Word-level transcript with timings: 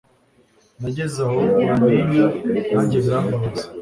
nageze 0.81 1.17
aho 1.27 1.39
bantinya 1.65 2.25
nange 2.73 2.97
birambabaza 3.03 3.65